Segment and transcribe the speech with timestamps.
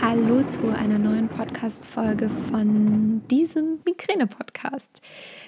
[0.00, 5.02] Hallo zu einer neuen Podcast-Folge von diesem Migräne-Podcast.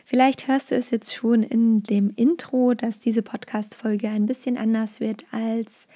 [0.05, 4.99] Vielleicht hörst du es jetzt schon in dem Intro, dass diese Podcast-Folge ein bisschen anders
[4.99, 5.87] wird als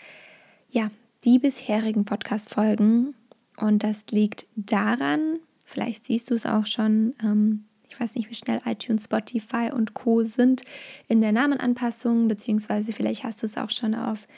[0.70, 0.92] ja,
[1.24, 3.14] die bisherigen Podcast-Folgen.
[3.56, 8.36] Und das liegt daran, vielleicht siehst du es auch schon, ähm, ich weiß nicht, wie
[8.36, 10.22] schnell iTunes, Spotify und Co.
[10.22, 10.62] sind
[11.08, 14.28] in der Namenanpassung, beziehungsweise vielleicht hast du es auch schon auf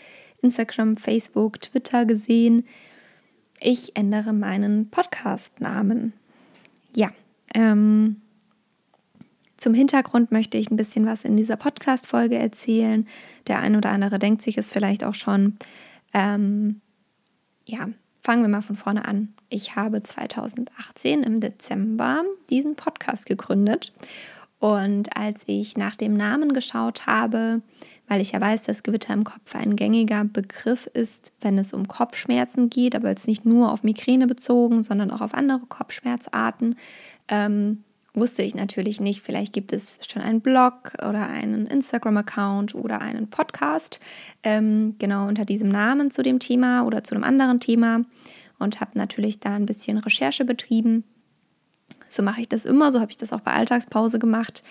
[0.41, 2.64] Instagram, Facebook, Twitter gesehen
[3.60, 6.12] ich ändere meinen Podcast-Namen.
[6.95, 7.10] Ja,
[7.55, 8.20] ähm,
[9.56, 13.06] zum Hintergrund möchte ich ein bisschen was in dieser Podcast-Folge erzählen.
[13.46, 15.56] Der ein oder andere denkt sich es vielleicht auch schon.
[16.12, 16.80] Ähm,
[17.65, 17.88] ja,
[18.23, 19.34] fangen wir mal von vorne an.
[19.48, 23.93] Ich habe 2018 im Dezember diesen Podcast gegründet.
[24.59, 27.60] Und als ich nach dem Namen geschaut habe,
[28.09, 31.88] weil ich ja weiß, dass Gewitter im Kopf ein gängiger Begriff ist, wenn es um
[31.88, 36.77] Kopfschmerzen geht, aber jetzt nicht nur auf Migräne bezogen, sondern auch auf andere Kopfschmerzarten.
[37.29, 37.82] Ähm,
[38.15, 39.21] wusste ich natürlich nicht.
[39.21, 44.01] Vielleicht gibt es schon einen Blog oder einen Instagram-Account oder einen Podcast,
[44.43, 48.02] ähm, genau unter diesem Namen zu dem Thema oder zu einem anderen Thema
[48.59, 51.04] und habe natürlich da ein bisschen Recherche betrieben.
[52.09, 54.62] So mache ich das immer, so habe ich das auch bei Alltagspause gemacht.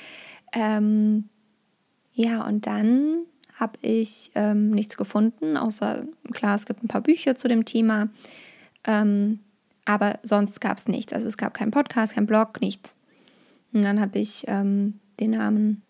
[0.53, 1.29] Ähm,
[2.13, 3.25] ja, und dann
[3.59, 8.09] habe ich ähm, nichts gefunden, außer klar, es gibt ein paar Bücher zu dem Thema,
[8.85, 9.39] ähm,
[9.85, 11.13] aber sonst gab es nichts.
[11.13, 12.95] Also es gab keinen Podcast, keinen Blog, nichts.
[13.71, 15.81] Und dann habe ich ähm, den Namen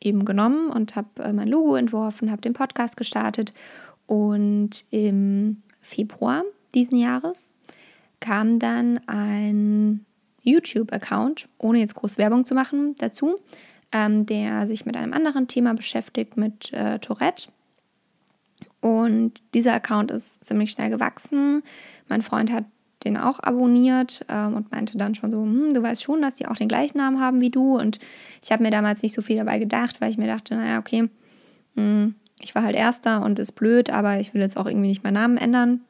[0.00, 3.52] eben genommen und habe äh, mein Logo entworfen, habe den Podcast gestartet
[4.06, 6.42] und im Februar
[6.74, 7.54] diesen Jahres
[8.20, 10.04] kam dann ein
[10.44, 13.38] YouTube-Account, ohne jetzt groß Werbung zu machen, dazu
[13.94, 17.48] ähm, der sich mit einem anderen Thema beschäftigt, mit äh, Tourette.
[18.80, 21.62] Und dieser Account ist ziemlich schnell gewachsen.
[22.08, 22.64] Mein Freund hat
[23.04, 26.46] den auch abonniert ähm, und meinte dann schon so, hm, du weißt schon, dass die
[26.46, 27.78] auch den gleichen Namen haben wie du.
[27.78, 28.00] Und
[28.42, 31.02] ich habe mir damals nicht so viel dabei gedacht, weil ich mir dachte, naja, okay,
[31.74, 34.88] mh, hm, ich war halt erster und ist blöd, aber ich will jetzt auch irgendwie
[34.88, 35.82] nicht meinen Namen ändern.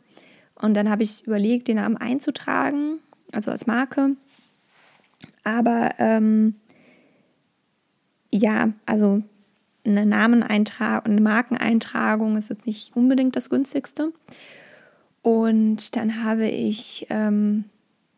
[0.55, 2.99] Und dann habe ich überlegt, den Namen einzutragen,
[3.33, 4.17] also als Marke.
[5.45, 6.57] Aber ähm,
[8.31, 9.23] ja, also
[9.85, 14.13] eine Nameneintragung, eine Markeneintragung ist jetzt nicht unbedingt das günstigste.
[15.23, 17.65] Und dann habe ich ähm,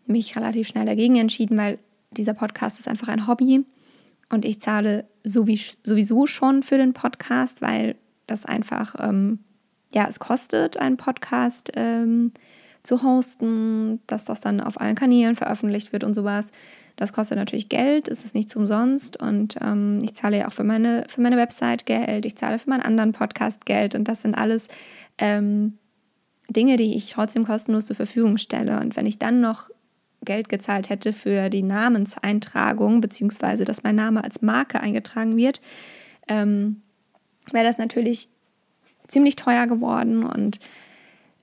[0.06, 1.78] mich relativ schnell dagegen entschieden, weil
[2.10, 3.64] dieser Podcast ist einfach ein Hobby
[4.30, 9.40] und ich zahle sowieso schon für den Podcast, weil das einfach, ähm,
[9.92, 12.32] ja, es kostet, einen Podcast ähm,
[12.86, 16.52] zu hosten, dass das dann auf allen Kanälen veröffentlicht wird und sowas.
[16.96, 20.64] Das kostet natürlich Geld, es ist nicht umsonst und ähm, ich zahle ja auch für
[20.64, 24.34] meine, für meine Website Geld, ich zahle für meinen anderen Podcast Geld und das sind
[24.34, 24.68] alles
[25.18, 25.76] ähm,
[26.48, 28.80] Dinge, die ich trotzdem kostenlos zur Verfügung stelle.
[28.80, 29.68] Und wenn ich dann noch
[30.24, 35.60] Geld gezahlt hätte für die Namenseintragung, beziehungsweise dass mein Name als Marke eingetragen wird,
[36.28, 36.82] ähm,
[37.52, 38.28] wäre das natürlich
[39.06, 40.60] ziemlich teuer geworden und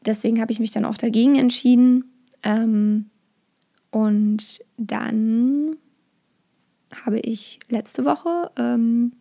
[0.06, 2.06] deswegen habe ich mich dann auch dagegen entschieden.
[2.44, 3.10] Ähm,
[3.92, 5.76] und dann
[7.06, 9.14] habe ich letzte Woche ähm,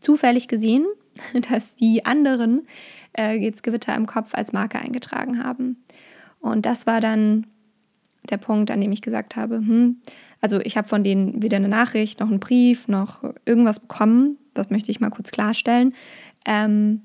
[0.00, 0.86] zufällig gesehen,
[1.50, 2.66] dass die anderen
[3.16, 5.84] äh, jetzt Gewitter im Kopf als Marke eingetragen haben.
[6.40, 7.46] Und das war dann
[8.30, 10.00] der Punkt, an dem ich gesagt habe, hm,
[10.40, 14.38] also ich habe von denen weder eine Nachricht noch einen Brief noch irgendwas bekommen.
[14.54, 15.94] Das möchte ich mal kurz klarstellen.
[16.44, 17.02] Ähm,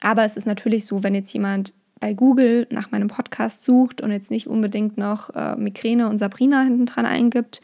[0.00, 4.12] aber es ist natürlich so, wenn jetzt jemand bei Google nach meinem Podcast sucht und
[4.12, 7.60] jetzt nicht unbedingt noch äh, Migräne und Sabrina hinten dran eingibt,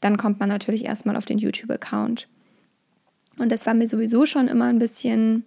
[0.00, 2.28] dann kommt man natürlich erstmal auf den YouTube-Account.
[3.38, 5.44] Und das war mir sowieso schon immer ein bisschen,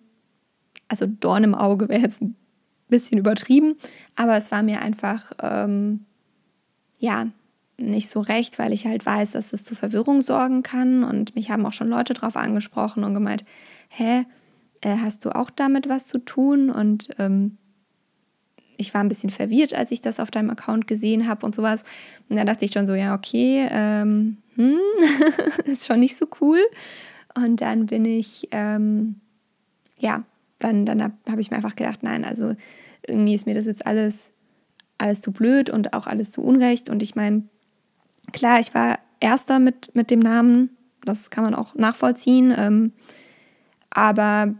[0.87, 2.35] also Dorn im Auge wäre jetzt ein
[2.89, 3.75] bisschen übertrieben,
[4.15, 6.05] aber es war mir einfach, ähm,
[6.99, 7.27] ja,
[7.79, 11.03] nicht so recht, weil ich halt weiß, dass es zu Verwirrung sorgen kann.
[11.03, 13.45] Und mich haben auch schon Leute darauf angesprochen und gemeint,
[13.89, 14.25] hä,
[14.81, 16.71] äh, hast du auch damit was zu tun?
[16.71, 17.57] Und ähm,
[18.77, 21.83] ich war ein bisschen verwirrt, als ich das auf deinem Account gesehen habe und sowas.
[22.29, 24.77] Und da dachte ich schon so, ja, okay, ähm, hm,
[25.65, 26.59] ist schon nicht so cool.
[27.35, 29.15] Und dann bin ich, ähm,
[29.99, 30.23] ja,
[30.59, 32.55] dann, dann habe hab ich mir einfach gedacht, nein, also
[33.05, 34.33] irgendwie ist mir das jetzt alles,
[34.97, 36.89] alles zu blöd und auch alles zu unrecht.
[36.89, 37.43] Und ich meine,
[38.31, 42.53] klar, ich war Erster mit, mit dem Namen, das kann man auch nachvollziehen.
[42.55, 42.91] Ähm,
[43.89, 44.53] aber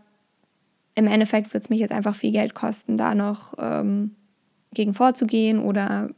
[0.97, 4.15] im Endeffekt wird es mich jetzt einfach viel Geld kosten, da noch ähm,
[4.73, 6.09] gegen vorzugehen oder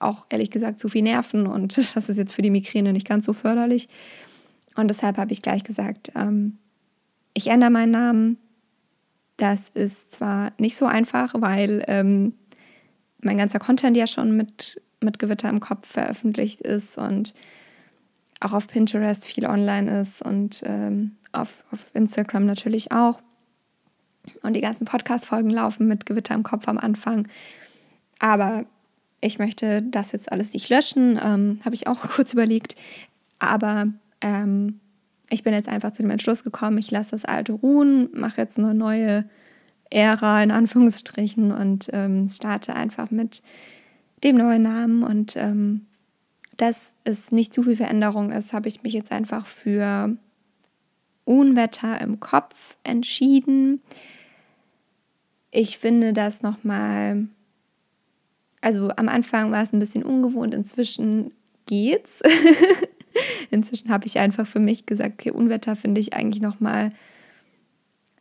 [0.00, 3.26] auch ehrlich gesagt zu viel Nerven und das ist jetzt für die Migräne nicht ganz
[3.26, 3.88] so förderlich.
[4.74, 6.56] Und deshalb habe ich gleich gesagt, ähm,
[7.34, 8.38] ich ändere meinen Namen.
[9.36, 12.32] Das ist zwar nicht so einfach, weil ähm,
[13.20, 17.34] mein ganzer Content ja schon mit, mit Gewitter im Kopf veröffentlicht ist und
[18.40, 23.20] auch auf Pinterest viel online ist und ähm, auf, auf Instagram natürlich auch.
[24.42, 27.28] Und die ganzen Podcast-Folgen laufen mit Gewitter im Kopf am Anfang.
[28.18, 28.64] Aber
[29.20, 32.76] ich möchte das jetzt alles nicht löschen, ähm, habe ich auch kurz überlegt.
[33.38, 33.86] Aber
[34.20, 34.80] ähm,
[35.30, 38.58] ich bin jetzt einfach zu dem Entschluss gekommen, ich lasse das alte ruhen, mache jetzt
[38.58, 39.24] eine neue
[39.90, 43.42] Ära in Anführungsstrichen und ähm, starte einfach mit
[44.22, 45.02] dem neuen Namen.
[45.02, 45.86] Und ähm,
[46.56, 50.16] dass es nicht zu viel Veränderung ist, habe ich mich jetzt einfach für
[51.24, 53.80] Unwetter im Kopf entschieden.
[55.56, 57.28] Ich finde das nochmal,
[58.60, 61.30] also am Anfang war es ein bisschen ungewohnt, inzwischen
[61.66, 62.22] geht's.
[63.52, 66.90] inzwischen habe ich einfach für mich gesagt, okay, Unwetter finde ich eigentlich nochmal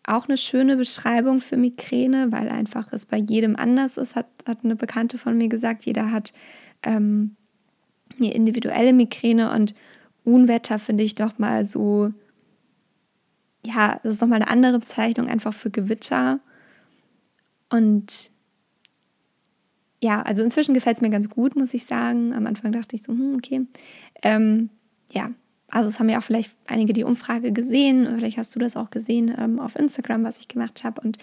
[0.05, 4.59] auch eine schöne Beschreibung für Migräne, weil einfach es bei jedem anders ist, hat, hat
[4.63, 5.87] eine Bekannte von mir gesagt.
[5.87, 6.33] Jeder hat
[6.83, 7.35] ähm,
[8.19, 9.73] eine individuelle Migräne und
[10.23, 12.09] Unwetter finde ich doch mal so,
[13.65, 16.39] ja, das ist nochmal eine andere Bezeichnung einfach für Gewitter.
[17.73, 18.29] Und
[19.99, 22.31] ja, also inzwischen gefällt es mir ganz gut, muss ich sagen.
[22.33, 23.65] Am Anfang dachte ich so, hm, okay.
[24.21, 24.69] Ähm,
[25.11, 25.31] ja,
[25.71, 28.91] also es haben ja auch vielleicht einige die Umfrage gesehen, vielleicht hast du das auch
[28.91, 31.01] gesehen ähm, auf Instagram, was ich gemacht habe.
[31.01, 31.17] Und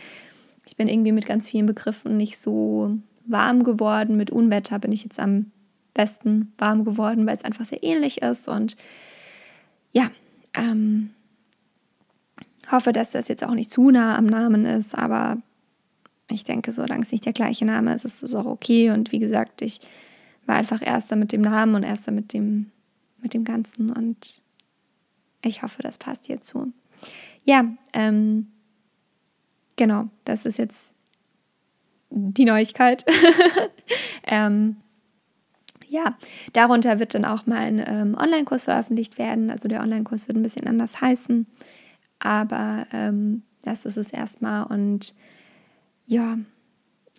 [0.67, 4.17] ich bin irgendwie mit ganz vielen Begriffen nicht so warm geworden.
[4.17, 5.53] Mit Unwetter bin ich jetzt am
[5.95, 8.49] besten warm geworden, weil es einfach sehr ähnlich ist.
[8.49, 8.77] Und
[9.93, 10.11] ja,
[10.55, 11.11] ähm,
[12.73, 15.39] hoffe, dass das jetzt auch nicht zu nah am Namen ist, aber
[16.31, 18.91] ich denke, solange es nicht der gleiche Name ist, ist es auch okay.
[18.91, 19.81] Und wie gesagt, ich
[20.47, 22.71] war einfach erster mit dem Namen und erster mit dem,
[23.23, 23.91] mit dem Ganzen.
[23.91, 24.41] Und
[25.43, 26.73] ich hoffe, das passt hier zu.
[27.45, 28.49] Ja, ähm,
[29.77, 30.95] genau, das ist jetzt
[32.11, 33.05] die Neuigkeit.
[34.25, 34.77] ähm,
[35.89, 36.17] ja,
[36.53, 39.51] darunter wird dann auch mein ähm, Online-Kurs veröffentlicht werden.
[39.51, 41.47] Also der Online-Kurs wird ein bisschen anders heißen.
[42.21, 44.65] Aber ähm, das ist es erstmal.
[44.65, 45.15] Und
[46.11, 46.39] ja,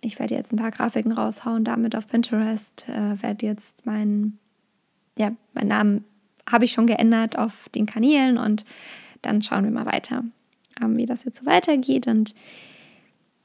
[0.02, 2.86] ich werde jetzt ein paar Grafiken raushauen, damit auf Pinterest.
[2.88, 4.38] Äh, werde jetzt meinen,
[5.16, 6.04] ja, meinen Namen
[6.50, 8.66] habe ich schon geändert auf den Kanälen und
[9.22, 10.24] dann schauen wir mal weiter,
[10.82, 12.06] ähm, wie das jetzt so weitergeht.
[12.06, 12.34] Und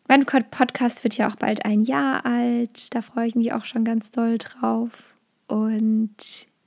[0.09, 2.93] mein Podcast wird ja auch bald ein Jahr alt.
[2.93, 5.15] Da freue ich mich auch schon ganz doll drauf.
[5.47, 6.17] Und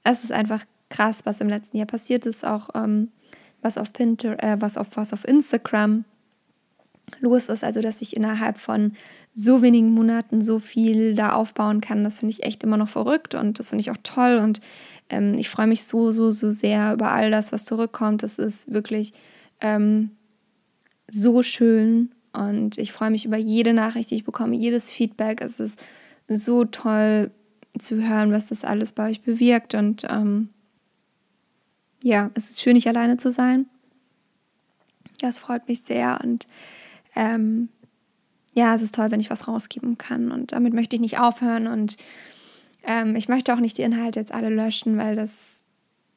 [0.05, 3.11] es ist einfach krass, was im letzten Jahr passiert ist, auch ähm,
[3.61, 6.07] was auf Pinterest, äh, was auf was auf Instagram
[7.21, 7.65] los ist.
[7.65, 8.93] Also dass ich innerhalb von
[9.35, 13.35] so wenigen Monaten so viel da aufbauen kann, das finde ich echt immer noch verrückt
[13.35, 14.61] und das finde ich auch toll und
[15.09, 18.23] ähm, ich freue mich so, so, so sehr über all das, was zurückkommt.
[18.23, 19.13] Das ist wirklich
[19.61, 20.11] ähm,
[21.09, 25.41] so schön und ich freue mich über jede Nachricht, die ich bekomme, jedes Feedback.
[25.41, 25.81] Es ist
[26.29, 27.31] so toll
[27.79, 30.49] zu hören, was das alles bei euch bewirkt und ähm,
[32.03, 33.67] ja, es ist schön, nicht alleine zu sein.
[35.21, 36.47] Das freut mich sehr und
[37.15, 37.69] ähm,
[38.55, 41.67] ja, es ist toll, wenn ich was rausgeben kann und damit möchte ich nicht aufhören
[41.67, 41.97] und
[42.83, 45.63] ähm, ich möchte auch nicht die Inhalte jetzt alle löschen, weil das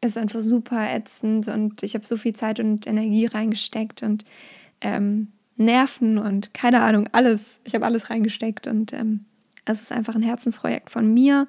[0.02, 4.26] ist einfach super ätzend und ich habe so viel Zeit und Energie reingesteckt und
[4.82, 7.60] ähm, Nerven und keine Ahnung, alles.
[7.64, 9.26] Ich habe alles reingesteckt und ähm,
[9.66, 11.48] es ist einfach ein Herzensprojekt von mir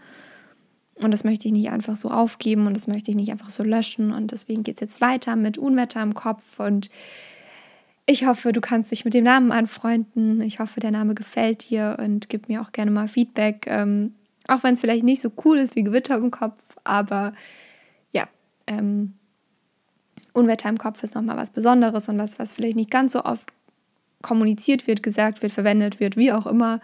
[0.94, 3.62] und das möchte ich nicht einfach so aufgeben und das möchte ich nicht einfach so
[3.62, 4.12] löschen.
[4.12, 6.60] Und deswegen geht es jetzt weiter mit Unwetter im Kopf.
[6.60, 6.88] Und
[8.06, 10.40] ich hoffe, du kannst dich mit dem Namen anfreunden.
[10.42, 13.66] Ich hoffe, der Name gefällt dir und gib mir auch gerne mal Feedback.
[13.66, 14.14] Ähm,
[14.46, 16.60] auch wenn es vielleicht nicht so cool ist wie Gewitter im Kopf.
[16.84, 17.32] Aber
[18.12, 18.28] ja,
[18.66, 19.14] ähm,
[20.34, 23.50] Unwetter im Kopf ist nochmal was Besonderes und was, was vielleicht nicht ganz so oft
[24.20, 26.80] kommuniziert wird, gesagt wird, verwendet wird, wie auch immer.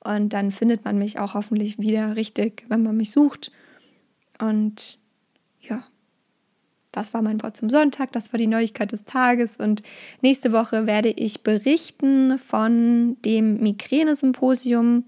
[0.00, 3.52] Und dann findet man mich auch hoffentlich wieder richtig, wenn man mich sucht.
[4.40, 4.98] Und
[6.92, 9.56] das war mein Wort zum Sonntag, das war die Neuigkeit des Tages.
[9.56, 9.82] Und
[10.20, 15.04] nächste Woche werde ich berichten von dem Migräne-Symposium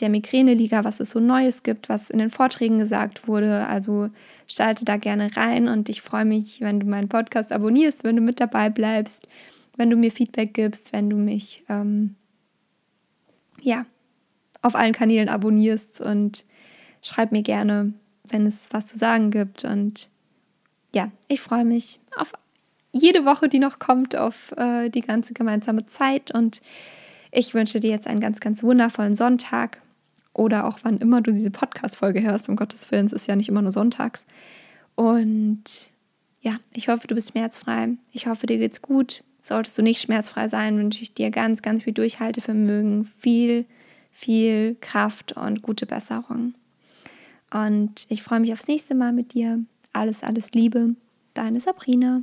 [0.00, 3.66] der Migräne-Liga, was es so Neues gibt, was in den Vorträgen gesagt wurde.
[3.66, 4.10] Also
[4.46, 8.22] schalte da gerne rein und ich freue mich, wenn du meinen Podcast abonnierst, wenn du
[8.22, 9.28] mit dabei bleibst,
[9.76, 12.14] wenn du mir Feedback gibst, wenn du mich ähm,
[13.60, 13.86] ja
[14.62, 16.44] auf allen Kanälen abonnierst und
[17.02, 17.92] schreib mir gerne,
[18.24, 19.64] wenn es was zu sagen gibt.
[19.64, 20.08] Und
[20.94, 22.32] ja, ich freue mich auf
[22.92, 26.30] jede Woche, die noch kommt, auf äh, die ganze gemeinsame Zeit.
[26.32, 26.60] Und
[27.32, 29.82] ich wünsche dir jetzt einen ganz, ganz wundervollen Sonntag
[30.32, 32.48] oder auch wann immer du diese Podcast-Folge hörst.
[32.48, 34.26] Um Gottes Willen, es ist ja nicht immer nur sonntags.
[34.94, 35.90] Und
[36.40, 37.88] ja, ich hoffe, du bist schmerzfrei.
[38.12, 39.24] Ich hoffe, dir geht's gut.
[39.42, 43.66] Solltest du nicht schmerzfrei sein, wünsche ich dir ganz, ganz viel Durchhaltevermögen, viel
[44.14, 46.54] viel Kraft und gute Besserung.
[47.52, 49.58] Und ich freue mich aufs nächste Mal mit dir.
[49.94, 50.96] Alles, alles Liebe.
[51.34, 52.22] Deine Sabrina.